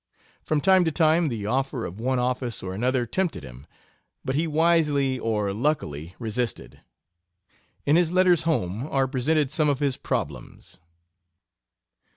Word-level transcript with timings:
From 0.41 0.61
time 0.61 0.83
to 0.85 0.91
time 0.91 1.29
the 1.29 1.45
offer 1.45 1.85
of 1.85 1.99
one 1.99 2.17
office 2.17 2.63
or 2.63 2.73
another 2.73 3.05
tempted 3.05 3.43
him, 3.43 3.67
but 4.25 4.33
he 4.33 4.47
wisely, 4.47 5.19
or 5.19 5.53
luckily, 5.53 6.15
resisted. 6.17 6.79
In 7.85 7.97
his 7.97 8.11
letters 8.11 8.41
home 8.41 8.87
are 8.87 9.07
presented 9.07 9.51
some 9.51 9.69
of 9.69 9.77
his 9.77 9.97
problems. 9.97 10.79